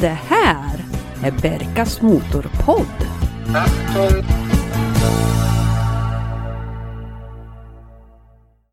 [0.00, 0.84] Det här
[1.22, 3.06] är Berkas Motorpodd.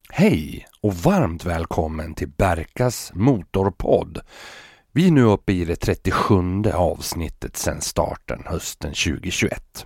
[0.10, 4.20] Hej och varmt välkommen till Berkas Motorpodd.
[4.92, 9.86] Vi är nu uppe i det 37 avsnittet sedan starten hösten 2021.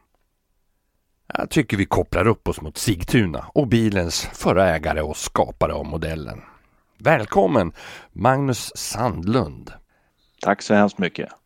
[1.33, 5.85] Jag tycker vi kopplar upp oss mot Sigtuna och bilens förra ägare och skapare av
[5.85, 6.41] modellen.
[6.97, 7.71] Välkommen
[8.11, 9.73] Magnus Sandlund.
[10.41, 11.38] Tack så hemskt mycket.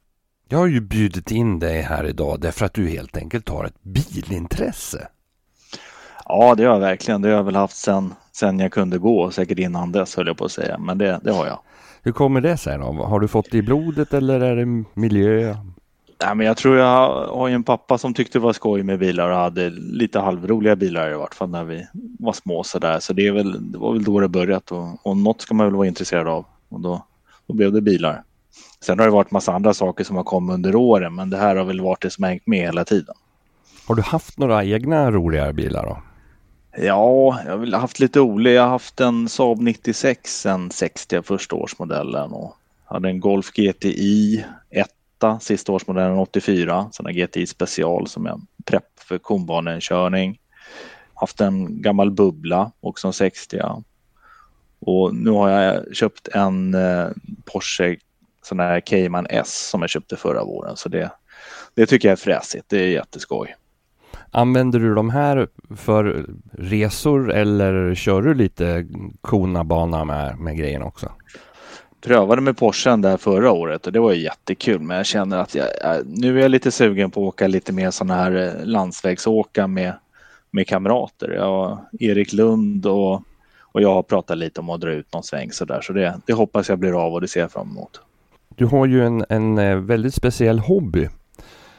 [0.53, 3.83] Jag har ju bjudit in dig här idag därför att du helt enkelt har ett
[3.83, 5.07] bilintresse.
[6.25, 7.21] Ja, det har jag verkligen.
[7.21, 10.37] Det har jag väl haft sen, sen jag kunde gå, säkert innan dess höll jag
[10.37, 10.77] på att säga.
[10.77, 11.59] Men det, det har jag.
[12.03, 12.83] Hur kommer det sig då?
[12.83, 15.55] Har du fått det i blodet eller är det miljö?
[16.25, 19.29] Nej, men jag tror jag har en pappa som tyckte det var skoj med bilar
[19.29, 21.87] och hade lite halvroliga bilar i vart fall när vi
[22.19, 22.99] var små så där.
[22.99, 25.65] Så det, är väl, det var väl då det börjat och, och något ska man
[25.65, 27.05] väl vara intresserad av och då,
[27.47, 28.23] då blev det bilar.
[28.83, 31.55] Sen har det varit massa andra saker som har kommit under åren men det här
[31.55, 33.15] har väl varit det som har hängt med hela tiden.
[33.87, 36.01] Har du haft några egna roligare bilar då?
[36.77, 38.53] Ja, jag har haft lite olika.
[38.53, 42.55] Jag har haft en Saab 96, en 60 första årsmodellen och
[42.85, 44.87] hade en Golf GTI 1
[45.41, 46.89] sista årsmodellen 84.
[46.91, 50.39] Sen en GTI special som är en prepp för konbanekörning.
[51.13, 53.59] Haft en gammal bubbla, också en 60.
[54.79, 57.07] Och nu har jag köpt en eh,
[57.45, 57.97] Porsche
[58.43, 60.77] sån här Cayman S som jag köpte förra våren.
[60.77, 61.11] Så det,
[61.73, 62.65] det tycker jag är fräsigt.
[62.69, 63.55] Det är jätteskoj.
[64.35, 68.87] Använder du de här för resor eller kör du lite
[69.21, 71.11] kona bana med, med grejen också?
[72.01, 75.67] Prövade med Porschen där förra året och det var jättekul men jag känner att jag,
[76.05, 79.93] nu är jag lite sugen på att åka lite mer sådana här eh, landsvägsåka med,
[80.51, 81.31] med kamrater.
[81.31, 83.13] Jag, Erik Lund och,
[83.61, 86.33] och jag har pratat lite om att dra ut någon sväng sådär så det, det
[86.33, 88.01] hoppas jag blir av och det ser jag fram emot.
[88.55, 91.09] Du har ju en, en eh, väldigt speciell hobby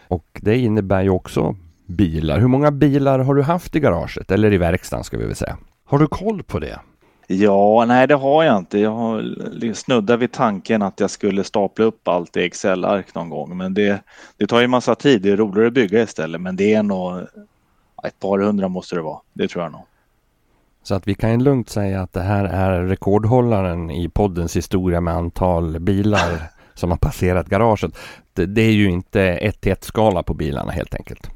[0.09, 2.39] och det innebär ju också bilar.
[2.39, 5.57] Hur många bilar har du haft i garaget eller i verkstaden ska vi väl säga?
[5.85, 6.81] Har du koll på det?
[7.27, 8.79] Ja, nej det har jag inte.
[8.79, 13.57] Jag har snuddat vid tanken att jag skulle stapla upp allt i Excel-ark någon gång.
[13.57, 14.01] Men det,
[14.37, 15.23] det tar ju massa tid.
[15.23, 16.41] Det är roligare att bygga istället.
[16.41, 17.19] Men det är nog
[18.05, 19.21] ett par hundra måste det vara.
[19.33, 19.83] Det tror jag nog.
[20.83, 25.01] Så att vi kan ju lugnt säga att det här är rekordhållaren i poddens historia
[25.01, 26.43] med antal bilar
[26.75, 27.99] som har passerat garaget.
[28.33, 31.31] Det, det är ju inte 1 till 1 skala på bilarna helt enkelt.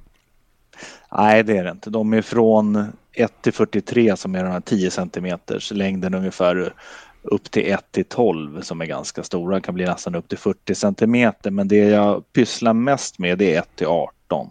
[1.12, 1.90] Nej, det är det inte.
[1.90, 6.74] De är från 1 till 43 som är den här 10 centimeters längden ungefär
[7.22, 9.54] upp till 1 till 12 som är ganska stora.
[9.54, 11.50] Det kan bli nästan upp till 40 centimeter.
[11.50, 14.50] Men det jag pysslar mest med det är 1 till 18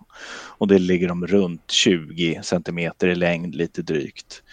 [0.57, 4.43] och det ligger de runt 20 centimeter i längd lite drygt.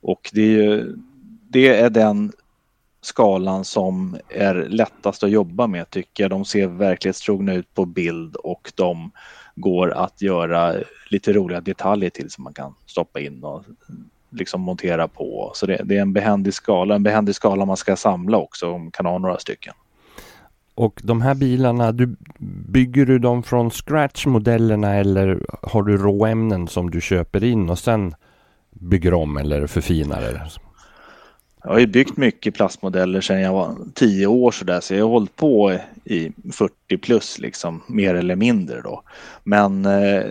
[0.00, 0.96] Och det är, ju,
[1.48, 2.32] det är den
[3.06, 6.30] skalan som är lättast att jobba med tycker jag.
[6.30, 9.10] De ser verklighetstrogna ut på bild och de
[9.54, 10.74] går att göra
[11.10, 13.64] lite roliga detaljer till som man kan stoppa in och
[14.30, 15.50] liksom montera på.
[15.54, 18.82] Så det, det är en behändig skala, en behändig skala man ska samla också om
[18.82, 19.74] man kan ha några stycken.
[20.74, 22.16] Och de här bilarna, du,
[22.68, 27.78] bygger du dem från scratch modellerna eller har du råämnen som du köper in och
[27.78, 28.14] sen
[28.70, 30.22] bygger om eller förfinar?
[30.22, 30.52] Eller?
[31.66, 35.04] Jag har ju byggt mycket plastmodeller sedan jag var tio år så där så jag
[35.04, 39.02] har hållit på i 40 plus liksom mer eller mindre då.
[39.44, 40.24] Men eh,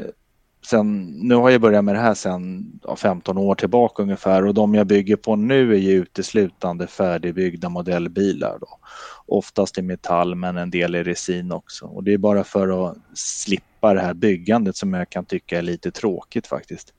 [0.65, 4.53] sen, nu har jag börjat med det här sedan ja, 15 år tillbaka ungefär och
[4.53, 8.57] de jag bygger på nu är ju uteslutande färdigbyggda modellbilar.
[8.61, 8.79] Då.
[9.25, 12.97] Oftast i metall men en del i resin också och det är bara för att
[13.13, 16.93] slippa det här byggandet som jag kan tycka är lite tråkigt faktiskt.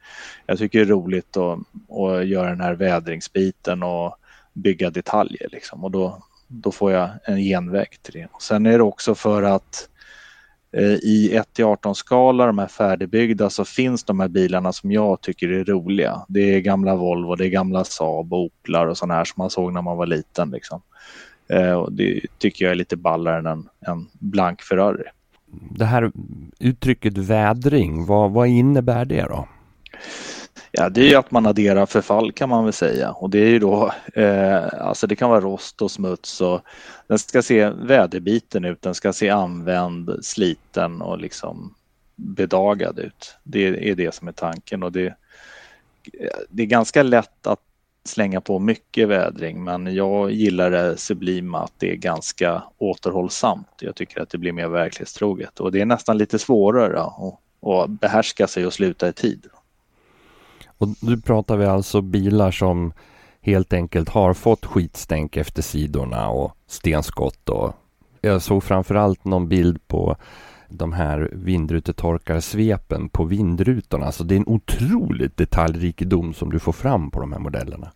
[0.47, 1.59] Jag tycker det är roligt att,
[1.91, 4.19] att göra den här vädringsbiten och
[4.57, 8.29] bygga detaljer liksom och då, då får jag en genväg till det.
[8.33, 9.89] Och sen är det också för att
[10.73, 14.93] eh, i 1 till 18 skala, de här färdigbyggda, så finns de här bilarna som
[14.93, 16.25] jag tycker är roliga.
[16.29, 19.51] Det är gamla Volvo, det är gamla Saab och Oplar och sådana här som man
[19.51, 20.51] såg när man var liten.
[20.51, 20.83] Liksom.
[21.49, 25.05] Eh, och det tycker jag är lite ballare än en, en blank Ferrari.
[25.71, 26.13] Det här
[26.59, 29.49] uttrycket vädring, vad, vad innebär det då?
[30.79, 33.49] Ja, det är ju att man adderar förfall kan man väl säga och det är
[33.49, 36.61] ju då, eh, alltså det kan vara rost och smuts och
[37.07, 41.75] den ska se väderbiten ut, den ska se använd, sliten och liksom
[42.17, 43.37] bedagad ut.
[43.43, 45.15] Det är det som är tanken och det,
[46.49, 47.61] det är ganska lätt att
[48.05, 53.69] slänga på mycket vädring men jag gillar det sublima att det är ganska återhållsamt.
[53.81, 57.39] Jag tycker att det blir mer verklighetstroget och det är nästan lite svårare att,
[57.69, 59.47] att behärska sig och sluta i tid.
[60.79, 62.93] Och nu pratar vi alltså bilar som
[63.41, 67.75] helt enkelt har fått skitstänk efter sidorna och stenskott och
[68.21, 70.17] jag såg framförallt någon bild på
[70.69, 74.13] de här vindrutetorkarsvepen på vindrutorna.
[74.13, 77.93] Så det är en otroligt detaljrikedom som du får fram på de här modellerna.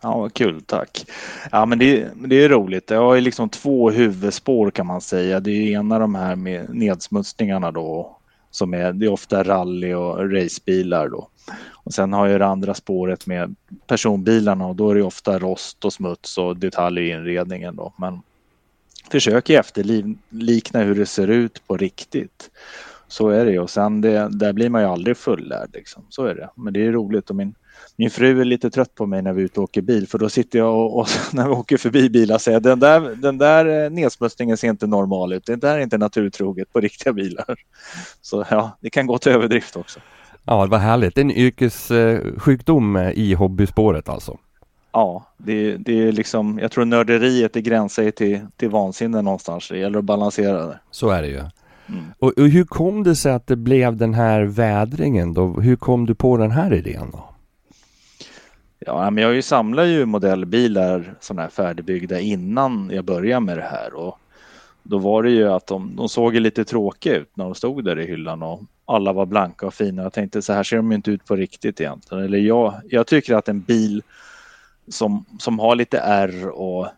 [0.00, 1.06] Ja, vad kul, tack.
[1.52, 2.90] Ja, men det, det är roligt.
[2.90, 5.40] Jag har ju liksom två huvudspår kan man säga.
[5.40, 8.15] Det är ena de här med nedsmutsningarna då
[8.56, 11.28] som är, det är ofta rally och racebilar då.
[11.72, 13.56] Och sen har jag det andra spåret med
[13.86, 17.92] personbilarna och då är det ofta rost och smuts och detaljer i inredningen då.
[17.98, 18.20] Men
[19.10, 22.50] försök efterlikna hur det ser ut på riktigt.
[23.08, 26.02] Så är det och sen det, där blir man ju aldrig fullärd liksom.
[26.08, 26.50] Så är det.
[26.54, 27.54] Men det är roligt och min,
[27.96, 30.18] min fru är lite trött på mig när vi är ute och åker bil för
[30.18, 33.84] då sitter jag och, och när vi åker förbi bilar säger den där, den där
[33.84, 35.46] eh, nedsmutsningen ser inte normal ut.
[35.46, 37.56] Det där är inte naturtroget på riktiga bilar.
[38.22, 40.00] Så ja, det kan gå till överdrift också.
[40.44, 41.18] Ja, det var härligt.
[41.18, 44.38] En yrkessjukdom i hobbyspåret alltså.
[44.92, 49.68] Ja, det, det är liksom, jag tror nörderiet det gränsar till, till vansinne någonstans.
[49.68, 50.78] Det gäller att balansera det.
[50.90, 51.38] Så är det ju.
[51.88, 52.04] Mm.
[52.18, 55.60] Och, och, hur kom det sig att det blev den här vädringen då?
[55.60, 57.35] Hur kom du på den här idén då?
[58.78, 63.94] Ja, men jag samlar ju modellbilar sådana här färdigbyggda innan jag började med det här
[63.94, 64.18] och
[64.82, 67.98] då var det ju att de, de såg lite tråkiga ut när de stod där
[67.98, 70.02] i hyllan och alla var blanka och fina.
[70.02, 72.24] Jag tänkte så här ser de inte ut på riktigt egentligen.
[72.24, 74.02] Eller jag, jag tycker att en bil
[74.88, 76.88] som, som har lite R och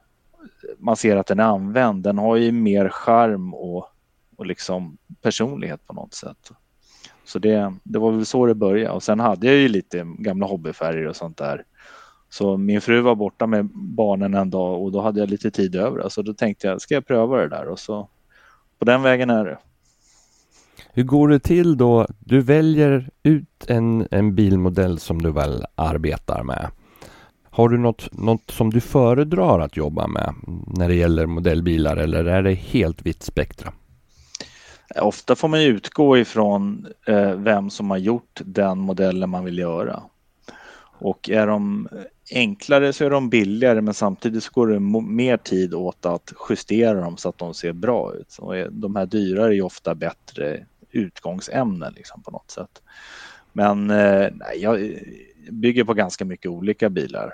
[0.78, 3.86] man ser att den är använd, den har ju mer charm och,
[4.36, 6.50] och liksom personlighet på något sätt.
[7.28, 10.46] Så det, det var väl så det började och sen hade jag ju lite gamla
[10.46, 11.64] hobbyfärger och sånt där.
[12.30, 15.76] Så min fru var borta med barnen en dag och då hade jag lite tid
[15.76, 16.08] över.
[16.08, 17.68] Så då tänkte jag, ska jag pröva det där?
[17.68, 18.08] Och så
[18.78, 19.58] på den vägen är det.
[20.92, 22.06] Hur går det till då?
[22.18, 26.70] Du väljer ut en, en bilmodell som du väl arbetar med.
[27.50, 30.34] Har du något, något som du föredrar att jobba med
[30.66, 33.72] när det gäller modellbilar eller är det helt vitt spektra?
[34.96, 40.02] Ofta får man utgå ifrån eh, vem som har gjort den modellen man vill göra.
[41.00, 41.88] Och är de
[42.34, 47.00] enklare så är de billigare men samtidigt så går det mer tid åt att justera
[47.00, 48.36] dem så att de ser bra ut.
[48.38, 52.82] Och de här dyrare är ofta bättre utgångsämnen liksom på något sätt.
[53.52, 54.92] Men eh, nej, jag
[55.50, 57.32] bygger på ganska mycket olika bilar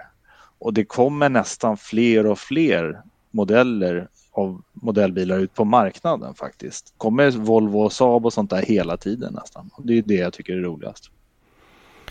[0.58, 6.94] och det kommer nästan fler och fler modeller av modellbilar ut på marknaden faktiskt.
[6.96, 9.70] kommer Volvo och Saab och sånt där hela tiden nästan.
[9.78, 11.10] Det är det jag tycker är roligast.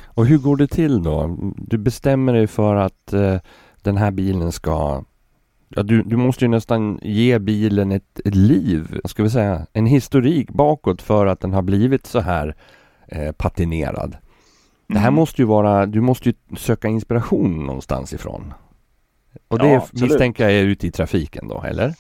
[0.06, 1.38] Och hur går det till då?
[1.58, 3.38] Du bestämmer dig för att eh,
[3.82, 5.03] den här bilen ska
[5.75, 9.86] Ja, du, du måste ju nästan ge bilen ett, ett liv, ska vi säga, en
[9.86, 12.56] historik bakåt för att den har blivit så här
[13.08, 14.18] eh, patinerad.
[14.88, 15.15] Det här mm.
[15.15, 18.53] måste ju vara, du måste ju söka inspiration någonstans ifrån.
[19.53, 21.93] Och det ja, misstänker jag är ute i trafiken då, eller?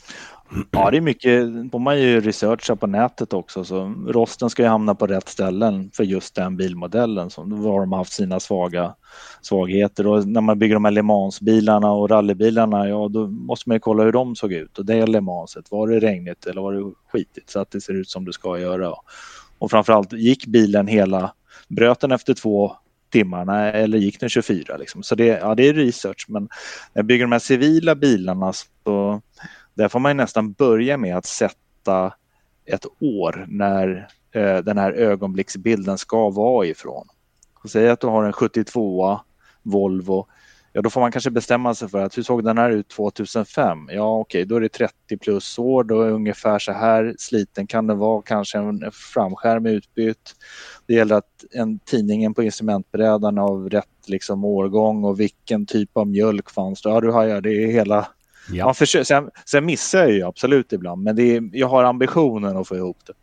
[0.71, 1.71] Ja, det är mycket.
[1.71, 3.63] får man ju researcha på nätet också.
[3.63, 7.29] Så rosten ska ju hamna på rätt ställen för just den bilmodellen.
[7.29, 8.95] Som var de haft sina svaga
[9.41, 10.07] svagheter.
[10.07, 13.79] Och när man bygger de här Le Mans-bilarna och rallybilarna, ja då måste man ju
[13.79, 14.79] kolla hur de såg ut.
[14.79, 15.71] Och det är Le Manset.
[15.71, 18.59] Var det regnigt eller var det skitigt så att det ser ut som det ska
[18.59, 18.93] göra?
[19.57, 21.33] Och framförallt, gick bilen hela,
[21.67, 22.75] bröt den efter två
[23.13, 24.77] timmarna eller gick den 24?
[24.77, 25.03] Liksom.
[25.03, 26.25] Så det, ja, det är research.
[26.29, 26.49] Men när
[26.93, 29.21] jag bygger de här civila bilarna så
[29.73, 32.13] där får man nästan börja med att sätta
[32.65, 37.07] ett år när eh, den här ögonblicksbilden ska vara ifrån.
[37.67, 39.19] Säg att du har en 72
[39.63, 40.27] Volvo.
[40.75, 43.89] Ja, då får man kanske bestämma sig för att hur såg den här ut 2005?
[43.91, 45.83] Ja, okej, okay, då är det 30 plus år.
[45.83, 48.21] Då är ungefär så här sliten kan det vara.
[48.21, 50.35] Kanske en framskärm utbytt.
[50.87, 56.07] Det gäller att en tidningen på instrumentbrädan av rätt liksom årgång och vilken typ av
[56.07, 56.89] mjölk fanns det?
[56.89, 58.07] Ja, du hajar, det är hela
[58.51, 58.65] Ja.
[58.65, 62.57] Man försöker, sen, sen missar jag ju absolut ibland, men det är, jag har ambitionen
[62.57, 63.13] att få ihop det.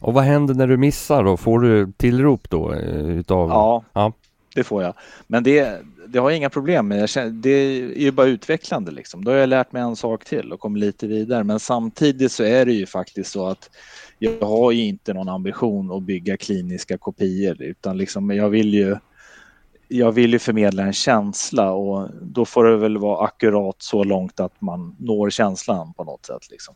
[0.00, 1.36] Och vad händer när du missar då?
[1.36, 2.72] Får du tillrop då?
[2.72, 3.48] Eh, utav...
[3.48, 4.12] Ja, ja,
[4.60, 4.94] det får jag.
[5.26, 7.08] Men det, det har jag inga problem med.
[7.08, 9.24] Känner, det är ju bara utvecklande liksom.
[9.24, 11.44] Då har jag lärt mig en sak till och kommit lite vidare.
[11.44, 13.70] Men samtidigt så är det ju faktiskt så att
[14.18, 18.96] jag har ju inte någon ambition att bygga kliniska kopior utan liksom jag vill ju
[19.88, 24.40] jag vill ju förmedla en känsla och då får det väl vara akkurat så långt
[24.40, 26.50] att man når känslan på något sätt.
[26.50, 26.74] Liksom.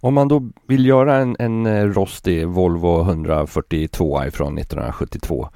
[0.00, 5.48] Om man då vill göra en, en eh, rostig Volvo 142 från 1972.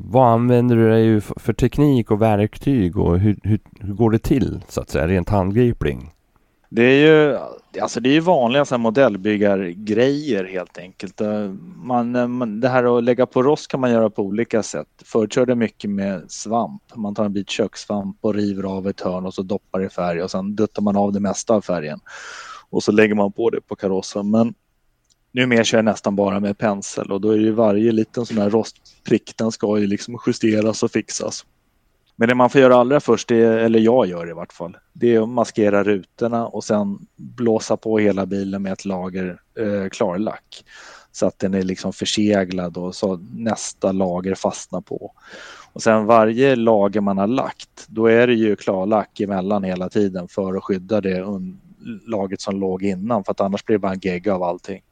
[0.00, 4.60] Vad använder du dig för teknik och verktyg och hur, hur, hur går det till
[4.68, 6.10] så att säga rent handgripling?
[6.68, 7.38] Det är ju,
[7.82, 11.20] alltså det är vanliga så här modellbyggargrejer helt enkelt.
[11.20, 14.62] Eh, man, eh, man, det här att lägga på rost kan man göra på olika
[14.62, 14.88] sätt.
[15.04, 16.82] Förut körde mycket med svamp.
[16.94, 20.22] Man tar en bit kökssvamp och river av ett hörn och så doppar i färg
[20.22, 22.00] och sen duttar man av det mesta av färgen.
[22.70, 24.30] Och så lägger man på det på karossen.
[24.30, 24.54] Men
[25.34, 28.50] numera kör jag nästan bara med pensel och då är ju varje liten sån här
[28.50, 31.46] rostprick den ska ju liksom justeras och fixas.
[32.16, 35.14] Men det man får göra allra först, är, eller jag gör i vart fall, det
[35.14, 40.64] är att maskera rutorna och sen blåsa på hela bilen med ett lager eh, klarlack.
[41.12, 45.12] Så att den är liksom förseglad och så nästa lager fastnar på.
[45.72, 50.28] Och sen varje lager man har lagt, då är det ju klarlack emellan hela tiden
[50.28, 51.24] för att skydda det
[52.06, 54.82] lagret som låg innan för att annars blir det bara en gegga av allting.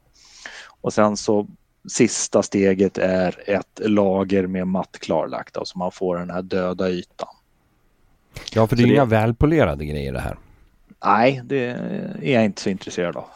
[0.83, 1.47] Och sen så
[1.89, 7.27] sista steget är ett lager med matt klarlagt, så man får den här döda ytan.
[8.53, 8.93] Ja, för det är det...
[8.93, 10.37] inga välpolerade grejer det här.
[11.05, 11.65] Nej, det
[12.21, 13.25] är jag inte så intresserad av.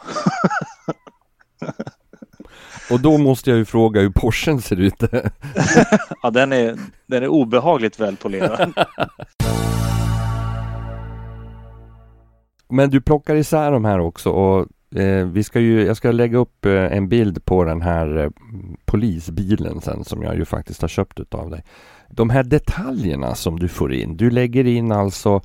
[2.90, 4.94] Och då måste jag ju fråga hur Porschen ser ut.
[6.22, 8.72] ja, den är, den är obehagligt välpolerad.
[12.68, 16.38] Men du plockar isär de här också och Eh, vi ska ju, jag ska lägga
[16.38, 18.30] upp eh, en bild på den här eh,
[18.84, 21.64] polisbilen sen som jag ju faktiskt har köpt utav dig.
[22.08, 24.16] De här detaljerna som du får in.
[24.16, 25.40] Du lägger in alltså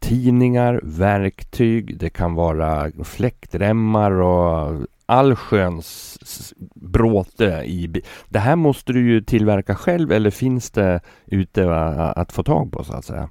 [0.00, 6.18] tidningar, verktyg, det kan vara fläktremmar och allsköns
[6.74, 11.74] bråte i Det här måste du ju tillverka själv eller finns det ute
[12.16, 13.30] att få tag på så att säga?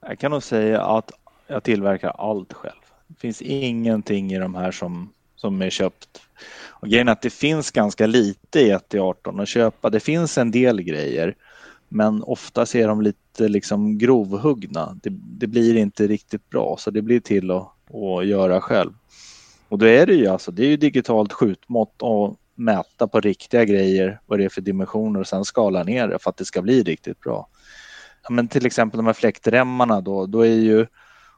[0.00, 1.10] Jag kan nog säga att
[1.46, 2.87] jag tillverkar allt själv.
[3.18, 6.22] Det finns ingenting i de här som, som är köpt.
[6.66, 9.90] Och grejen är att det finns ganska lite i 1-18 att köpa.
[9.90, 11.34] Det finns en del grejer
[11.88, 14.98] men ofta är de lite liksom grovhuggna.
[15.02, 18.92] Det, det, blir inte riktigt bra så det blir till att, att göra själv.
[19.68, 23.64] Och då är det ju alltså, det är ju digitalt skjutmått och mäta på riktiga
[23.64, 26.62] grejer vad det är för dimensioner och sen skala ner det för att det ska
[26.62, 27.48] bli riktigt bra.
[28.22, 30.86] Ja, men till exempel de här fläktremmarna då, då är ju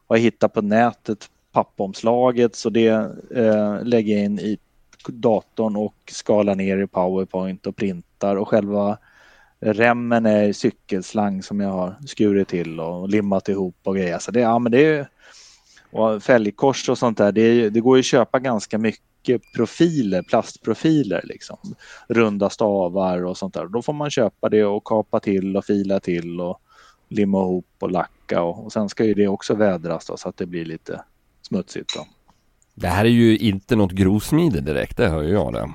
[0.07, 2.89] vad jag hittar på nätet pappomslaget så det
[3.35, 4.59] eh, lägger jag in i
[5.07, 8.99] datorn och skalar ner i Powerpoint och printar och själva
[9.61, 14.19] remmen är cykelslang som jag har skurit till och limmat ihop och grejer.
[14.19, 15.09] Så det, ja, men det är,
[15.91, 21.21] och fälgkors och sånt där, det, det går ju att köpa ganska mycket profiler, plastprofiler
[21.25, 21.59] liksom.
[22.09, 23.67] Runda stavar och sånt där.
[23.67, 26.61] Då får man köpa det och kapa till och fila till och
[27.09, 30.37] limma ihop och lacka och, och sen ska ju det också vädras då, så att
[30.37, 31.03] det blir lite
[31.51, 31.95] smutsigt.
[31.97, 32.07] Då.
[32.75, 35.73] Det här är ju inte något grovsmide direkt, det hör ju jag det.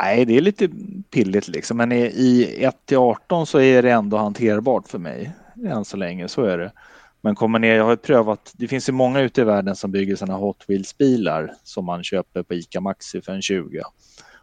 [0.00, 0.68] Nej, det är lite
[1.10, 5.32] pilligt liksom, men i 1 till 18 så är det ändå hanterbart för mig
[5.66, 6.72] än så länge, så är det.
[7.20, 10.16] Men kommer ner, jag har prövat, det finns ju många ute i världen som bygger
[10.16, 13.82] sådana Hot Wheels bilar som man köper på ICA Maxi för en 20.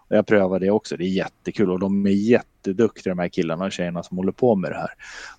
[0.09, 0.97] Jag prövar det också.
[0.97, 4.55] Det är jättekul och de är jätteduktiga de här killarna och tjejerna som håller på
[4.55, 4.89] med det här.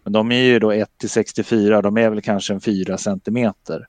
[0.05, 1.83] Men de är ju då 1 till 64.
[1.83, 3.87] De är väl kanske en 4 centimeter.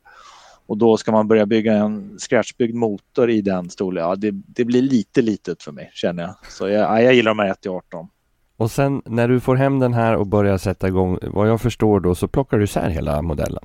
[0.71, 4.09] Och då ska man börja bygga en scratchbyggd motor i den storleken.
[4.09, 6.35] Ja, det, det, blir lite litet för mig känner jag.
[6.49, 8.07] Så jag, ja, jag gillar de här 1 till 18.
[8.57, 11.99] Och sen när du får hem den här och börjar sätta igång, vad jag förstår
[11.99, 13.63] då, så plockar du isär hela modellen?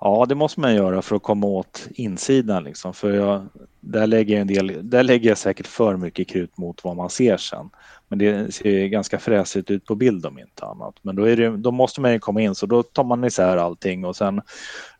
[0.00, 2.94] Ja, det måste man göra för att komma åt insidan liksom.
[2.94, 3.46] För jag,
[3.80, 7.10] där, lägger jag en del, där lägger jag säkert för mycket krut mot vad man
[7.10, 7.70] ser sen.
[8.12, 10.94] Men det ser ganska fräsigt ut på bild om inte annat.
[11.02, 13.56] Men då, är det, då måste man ju komma in så då tar man isär
[13.56, 14.42] allting och sen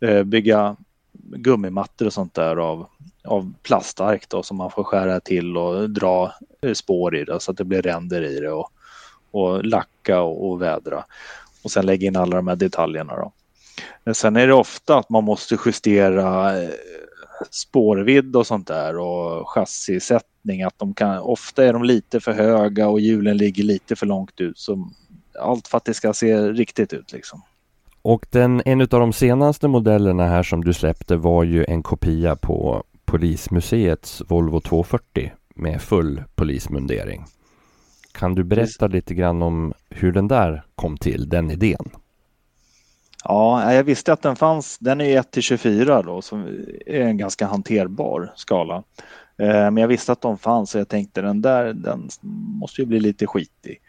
[0.00, 0.76] eh, bygga
[1.12, 2.86] gummimattor och sånt där av,
[3.24, 7.50] av plastark då som man får skära till och dra eh, spår i det så
[7.50, 8.70] att det blir ränder i det och,
[9.30, 11.04] och lacka och, och vädra.
[11.62, 13.32] Och sen lägga in alla de här detaljerna då.
[14.04, 16.70] Men sen är det ofta att man måste justera eh,
[17.50, 20.62] spårvidd och sånt där och chassisättning.
[20.62, 24.40] Att de kan, ofta är de lite för höga och hjulen ligger lite för långt
[24.40, 24.58] ut.
[24.58, 24.90] Så
[25.40, 27.42] allt för att det ska se riktigt ut liksom.
[28.02, 32.36] Och den, en av de senaste modellerna här som du släppte var ju en kopia
[32.36, 37.24] på Polismuseets Volvo 240 med full polismundering.
[38.12, 41.90] Kan du berätta lite grann om hur den där kom till, den idén?
[43.24, 44.78] Ja, jag visste att den fanns.
[44.78, 46.44] Den är 1 till 24 då, som
[46.86, 48.82] är en ganska hanterbar skala.
[49.38, 52.08] Eh, men jag visste att de fanns och jag tänkte den där, den
[52.60, 53.80] måste ju bli lite skitig.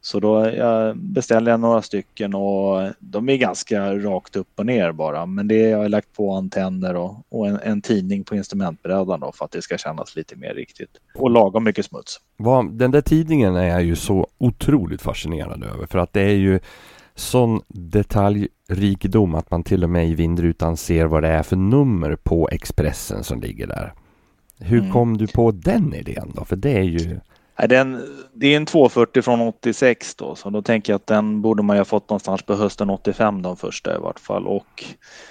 [0.00, 4.92] Så då jag beställde jag några stycken och de är ganska rakt upp och ner
[4.92, 5.26] bara.
[5.26, 9.32] Men det jag har lagt på antenner och, och en, en, tidning på instrumentbrädan då
[9.32, 10.90] för att det ska kännas lite mer riktigt.
[11.14, 12.20] Och lagom mycket smuts.
[12.70, 16.60] Den där tidningen är jag ju så otroligt fascinerad över för att det är ju
[17.16, 22.16] sån detaljrikedom att man till och med i vindrutan ser vad det är för nummer
[22.16, 23.92] på Expressen som ligger där.
[24.58, 24.92] Hur mm.
[24.92, 26.44] kom du på den idén då?
[26.44, 27.20] För det är ju...
[27.68, 31.62] Den, det är en 240 från 86 då, så då tänker jag att den borde
[31.62, 34.46] man ju ha fått någonstans på hösten 85 de första i vart fall.
[34.46, 34.84] Och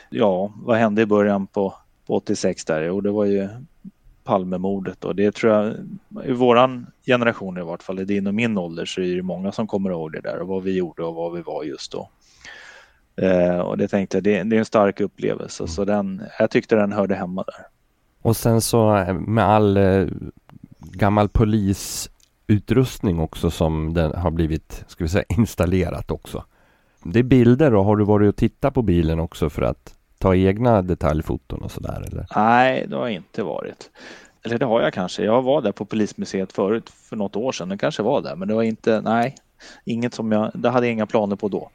[0.09, 1.73] ja, vad hände i början på,
[2.07, 2.81] på 86 där?
[2.81, 3.49] Jo, det var ju
[4.25, 5.75] Palmemordet och det tror jag
[6.25, 9.51] i våran generation i vart fall, i din och min ålder så är det många
[9.51, 12.09] som kommer ihåg det där och vad vi gjorde och vad vi var just då.
[13.21, 15.67] Eh, och det tänkte jag, det, det, är en stark upplevelse mm.
[15.67, 17.65] så den, jag tyckte den hörde hemma där.
[18.21, 20.07] Och sen så eh, med all eh,
[20.79, 26.43] gammal polisutrustning också som den har blivit, ska vi säga, installerat också.
[27.03, 29.95] Det är bilder och har du varit och tittat på bilen också för att
[30.25, 32.25] ta egna detaljfoton och sådär eller?
[32.35, 33.91] Nej, det har jag inte varit.
[34.45, 35.23] Eller det har jag kanske.
[35.23, 37.69] Jag var där på Polismuseet förut för något år sedan.
[37.69, 39.35] Det kanske var där, men det var inte, nej,
[39.85, 41.69] inget som jag, det hade jag inga planer på då.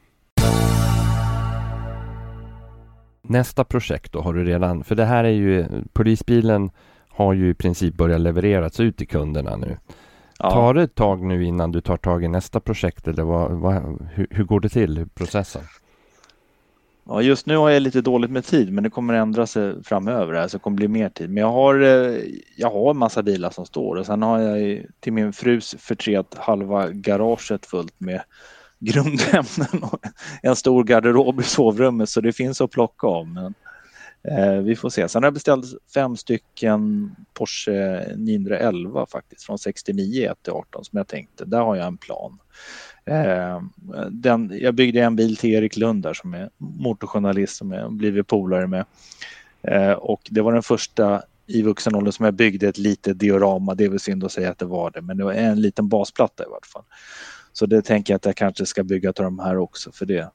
[3.22, 6.70] Nästa projekt då har du redan, för det här är ju, polisbilen
[7.08, 9.76] har ju i princip börjat levereras ut till kunderna nu.
[10.38, 10.50] Ja.
[10.50, 14.08] Tar det ett tag nu innan du tar tag i nästa projekt eller vad, vad,
[14.14, 15.62] hur, hur går det till, processen?
[17.12, 20.34] Ja, just nu har jag lite dåligt med tid, men det kommer ändra sig framöver.
[20.34, 21.30] Här, så det kommer bli mer tid.
[21.30, 22.22] Men jag har, eh,
[22.56, 26.34] jag har en massa bilar som står och sen har jag till min frus förtret
[26.38, 28.20] halva garaget fullt med
[28.78, 30.04] grundämnen och
[30.42, 33.26] en stor garderob i sovrummet så det finns att plocka av.
[33.28, 33.54] Men,
[34.22, 35.08] Eh, vi får se.
[35.08, 41.08] Sen har jag beställt fem stycken Porsche 911 faktiskt från 69 till 18 som jag
[41.08, 41.44] tänkte.
[41.44, 42.38] Där har jag en plan.
[43.04, 43.62] Eh,
[44.10, 48.26] den, jag byggde en bil till Erik Lund där som är motorjournalist som jag blivit
[48.26, 48.84] polare med.
[49.62, 53.74] Eh, och det var den första i vuxen ålder som jag byggde ett litet diorama.
[53.74, 55.88] Det är väl synd att säga att det var det, men det var en liten
[55.88, 56.84] basplatta i vart fall.
[57.52, 60.30] Så det tänker jag att jag kanske ska bygga till de här också för det,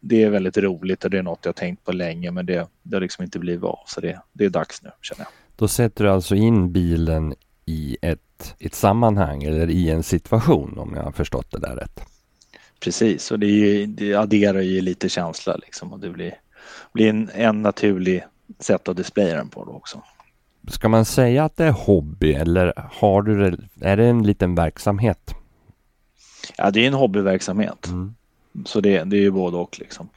[0.00, 2.96] det är väldigt roligt och det är något jag tänkt på länge men det, det
[2.96, 5.28] har liksom inte blivit av så det, det är dags nu känner jag.
[5.56, 7.34] Då sätter du alltså in bilen
[7.66, 12.00] i ett, ett sammanhang eller i en situation om jag har förstått det där rätt?
[12.80, 16.34] Precis, och det, ju, det adderar ju lite känsla liksom och det blir,
[16.92, 18.24] blir en, en naturlig
[18.58, 20.02] sätt att displaya den på då också.
[20.68, 24.54] Ska man säga att det är hobby eller har du det, är det en liten
[24.54, 25.34] verksamhet?
[26.56, 27.86] Ja, det är en hobbyverksamhet.
[27.86, 28.14] Mm.
[28.64, 30.08] Så det, det är ju både och liksom.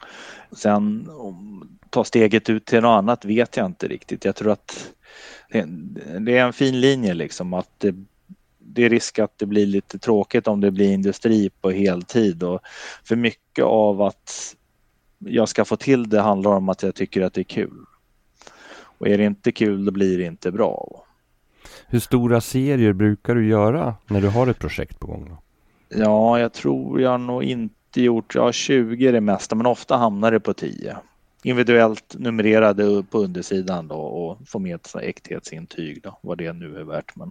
[0.52, 4.24] Sen om ta steget ut till något annat vet jag inte riktigt.
[4.24, 4.90] Jag tror att
[6.18, 7.94] det är en fin linje liksom att det
[8.74, 12.60] det är risk att det blir lite tråkigt om det blir industri på heltid och
[13.04, 14.56] för mycket av att
[15.18, 17.84] jag ska få till det handlar om att jag tycker att det är kul.
[18.72, 21.04] Och är det inte kul då blir det inte bra.
[21.86, 25.28] Hur stora serier brukar du göra när du har ett projekt på gång?
[25.28, 25.36] Då?
[25.98, 30.30] Ja, jag tror jag nog inte gjort, ja 20 är det mesta men ofta hamnar
[30.30, 30.96] det på 10.
[31.42, 36.84] individuellt numrerade på undersidan då och få med ett äkthetsintyg då, vad det nu är
[36.84, 37.16] värt.
[37.16, 37.30] Men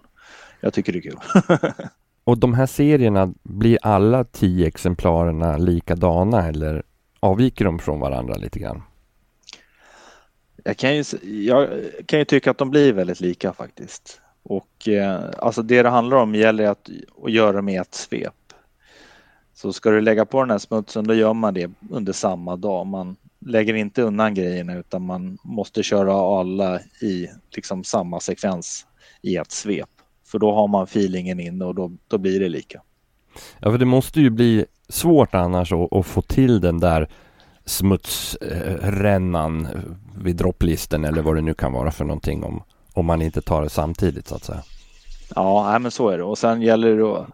[0.62, 1.20] jag tycker det är kul.
[2.24, 6.84] och de här serierna, blir alla tio exemplarerna likadana eller
[7.20, 8.84] avviker de från varandra lite grann?
[10.64, 11.70] Jag kan ju, jag
[12.06, 14.22] kan ju tycka att de blir väldigt lika faktiskt.
[14.44, 16.90] Och eh, alltså det det handlar om gäller att,
[17.24, 18.34] att göra med ett svep.
[19.54, 22.88] Så ska du lägga på den här smutsen då gör man det under samma dag.
[22.88, 28.86] Man lägger inte undan grejerna utan man måste köra alla i liksom samma sekvens
[29.22, 29.90] i ett svep.
[30.26, 32.82] För då har man feelingen inne och då, då blir det lika.
[33.60, 37.10] Ja, för det måste ju bli svårt annars att, att få till den där
[37.66, 39.68] smutsrännan
[40.18, 42.64] vid dropplisten eller vad det nu kan vara för någonting om,
[42.94, 44.64] om man inte tar det samtidigt så att säga.
[45.36, 47.28] Ja, men så är det och sen gäller det att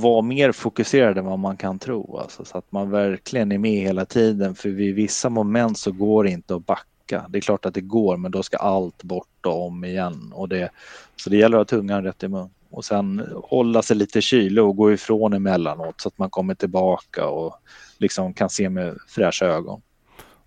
[0.00, 2.18] vara mer fokuserad än vad man kan tro.
[2.18, 6.24] Alltså, så att man verkligen är med hela tiden för vid vissa moment så går
[6.24, 7.26] det inte att backa.
[7.28, 10.32] Det är klart att det går men då ska allt bort och om igen.
[10.34, 10.70] Och det,
[11.16, 14.64] så det gäller att ha tungan rätt i mun och sen hålla sig lite kylig
[14.64, 17.54] och gå ifrån emellanåt så att man kommer tillbaka och
[17.98, 19.80] liksom kan se med fräscha ögon.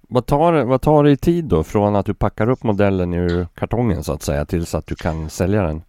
[0.08, 3.48] Vad tar, vad tar det i tid då från att du packar upp modellen ur
[3.56, 5.82] kartongen så att säga tills att du kan sälja den?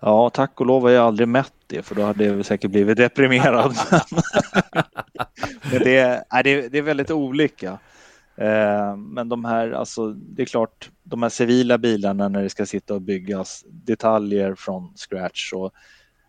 [0.00, 2.96] Ja, tack och lov har jag aldrig mätt det för då hade jag säkert blivit
[2.96, 3.76] deprimerad.
[5.70, 7.78] Men det, är, det, är väldigt olika.
[8.36, 12.66] Eh, men de här, alltså det är klart, de här civila bilarna när det ska
[12.66, 15.72] sitta och byggas detaljer från scratch och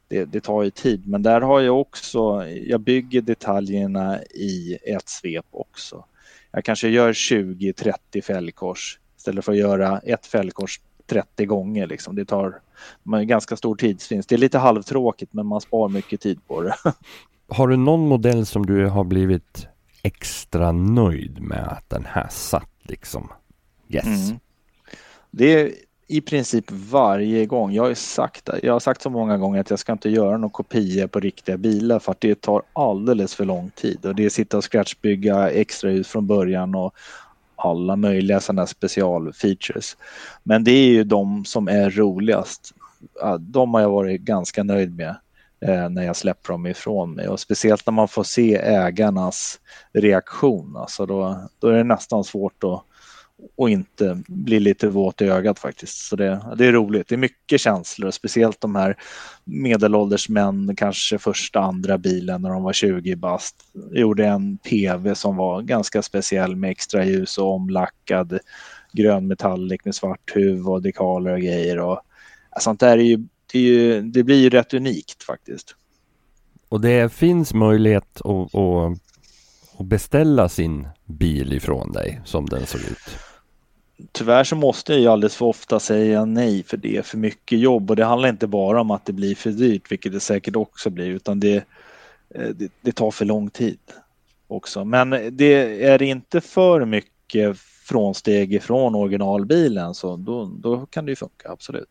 [0.08, 1.08] det, det, tar ju tid.
[1.08, 6.06] Men där har jag också, jag bygger detaljerna i ett svep också.
[6.52, 11.88] Jag kanske gör 20-30 fällkors istället för att göra ett fällkors 30 gånger.
[11.88, 12.16] Liksom.
[12.16, 12.60] Det tar
[13.04, 14.30] man ganska stor tidsvinst.
[14.30, 16.76] Det är lite halvtråkigt men man spar mycket tid på det.
[17.50, 19.68] Har du någon modell som du har blivit
[20.04, 23.30] extra nöjd med att den här satt liksom?
[23.90, 24.06] Yes.
[24.06, 24.40] Mm.
[25.32, 25.72] Det är
[26.08, 27.74] i princip varje gång.
[27.74, 30.50] Jag har, sagt, jag har sagt så många gånger att jag ska inte göra någon
[30.50, 34.30] kopia på riktiga bilar för att det tar alldeles för lång tid och det är
[34.30, 36.94] sitta och scratchbygga extra ut från början och
[37.58, 39.98] alla möjliga sådana specialfeatures.
[40.44, 42.74] Men det är ju de som är roligast.
[43.40, 45.16] De har jag varit ganska nöjd med
[45.62, 49.60] eh, när jag släpper dem ifrån mig och speciellt när man får se ägarnas
[49.94, 50.76] reaktion.
[50.78, 52.84] Alltså då, då är det nästan svårt att
[53.56, 55.98] och inte bli lite våt i ögat faktiskt.
[55.98, 57.08] Så det, det är roligt.
[57.08, 58.98] Det är mycket känslor, speciellt de här
[59.44, 63.56] medelålders män, kanske första, andra bilen när de var 20 bast.
[63.92, 68.40] Gjorde en PV som var ganska speciell med extra ljus och omlackad
[68.94, 71.80] grön metallic med svart huv och dekaler och grejer.
[71.80, 72.02] Och,
[72.60, 73.18] sånt där är ju,
[73.52, 75.76] det, är ju, det blir ju rätt unikt faktiskt.
[76.70, 79.00] Och det finns möjlighet att, att,
[79.78, 83.20] att beställa sin bil ifrån dig som den såg ut?
[84.12, 87.60] tyvärr så måste jag ju alldeles för ofta säga nej för det är för mycket
[87.60, 90.56] jobb och det handlar inte bara om att det blir för dyrt, vilket det säkert
[90.56, 91.56] också blir, utan det,
[92.36, 93.80] eh, det, det tar för lång tid
[94.48, 94.86] också.
[94.86, 101.16] Men det är inte för mycket frånsteg ifrån originalbilen så då, då kan det ju
[101.16, 101.90] funka, absolut.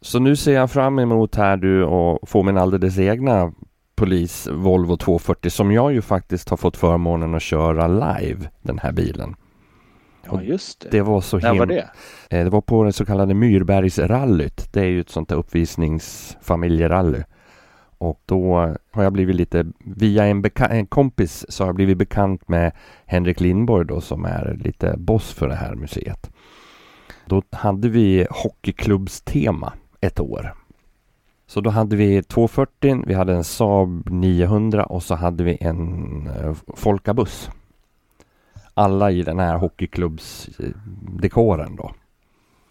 [0.00, 3.52] Så nu ser jag fram emot här du och få min alldeles egna
[3.96, 8.92] polis Volvo 240 som jag ju faktiskt har fått förmånen att köra live den här
[8.92, 9.36] bilen.
[10.30, 10.88] Ja just det.
[10.90, 11.38] Det var så.
[11.38, 11.88] När var det?
[12.30, 14.72] Eh, det var på det så kallade Myrbergsrallyt.
[14.72, 17.22] Det är ju ett sånt där uppvisningsfamiljerally.
[17.98, 22.48] Och då har jag blivit lite, via en, en, kompis så har jag blivit bekant
[22.48, 22.72] med
[23.06, 26.30] Henrik Lindborg då som är lite boss för det här museet.
[27.26, 30.54] Då hade vi hockeyklubbstema ett år
[31.46, 36.30] så då hade vi 240, vi hade en Saab 900 och så hade vi en
[36.44, 37.50] uh, Folkabuss.
[38.74, 41.92] Alla i den här hockeyklubbsdekoren då.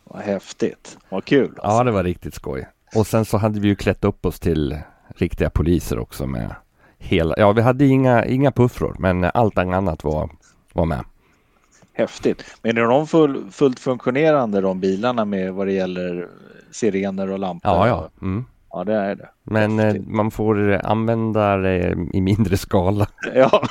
[0.03, 0.97] Vad häftigt.
[1.09, 1.47] Vad kul.
[1.47, 1.61] Alltså.
[1.63, 2.67] Ja, det var riktigt skoj.
[2.95, 6.55] Och sen så hade vi ju klätt upp oss till riktiga poliser också med
[6.97, 10.29] hela, ja vi hade inga, inga puffror men allt annat var,
[10.73, 11.03] var med.
[11.93, 12.43] Häftigt.
[12.61, 16.29] Men är de full, fullt funktionerande de bilarna med vad det gäller
[16.71, 17.71] sirener och lampor?
[17.71, 18.09] Ja, ja.
[18.21, 18.45] Mm.
[18.75, 19.29] Ja, det är det.
[19.43, 23.07] Men eh, man får använda det i mindre skala.
[23.35, 23.63] Ja.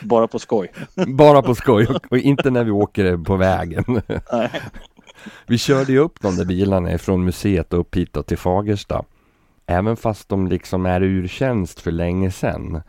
[0.00, 0.72] Bara på skoj.
[1.06, 3.84] Bara på skoj och, och inte när vi åker på vägen.
[4.32, 4.50] Nej.
[5.46, 9.04] Vi körde ju upp de där bilarna från museet upp hit till Fagersta.
[9.66, 12.82] Även fast de liksom är ur tjänst för länge sedan.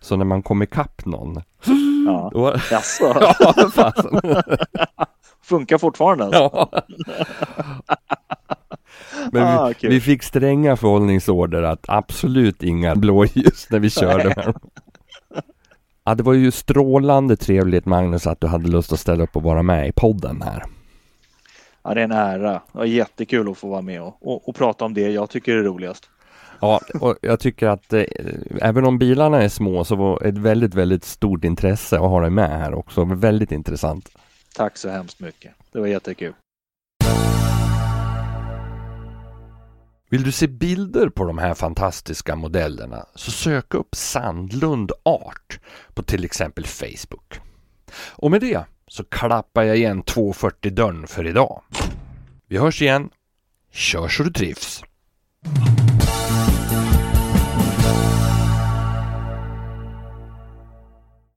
[0.00, 1.42] Så när man kommer ikapp någon.
[2.06, 2.54] Ja, då...
[2.70, 3.16] Jaså?
[3.40, 4.20] ja, fasen.
[5.42, 6.68] Funkar fortfarande alltså?
[6.72, 6.82] Ja.
[9.32, 14.54] Men ah, vi, vi, fick stränga förhållningsorder att absolut inga blåljus när vi körde.
[16.04, 19.42] Ja, det var ju strålande trevligt Magnus att du hade lust att ställa upp och
[19.42, 20.62] vara med i podden här.
[21.82, 22.52] Ja, det är en ära.
[22.52, 25.56] Det var jättekul att få vara med och, och, och prata om det jag tycker
[25.56, 26.10] är roligast.
[26.60, 28.02] Ja, och jag tycker att eh,
[28.60, 32.30] även om bilarna är små så var ett väldigt, väldigt stort intresse att ha dig
[32.30, 33.04] med här också.
[33.04, 34.08] Väldigt intressant.
[34.56, 35.52] Tack så hemskt mycket.
[35.72, 36.32] Det var jättekul.
[40.10, 45.60] Vill du se bilder på de här fantastiska modellerna så sök upp Sandlund Art
[45.94, 47.40] på till exempel Facebook.
[48.08, 51.62] Och med det så klappar jag igen 240 dörren för idag.
[52.46, 53.10] Vi hörs igen.
[53.72, 54.82] Kör så du trivs!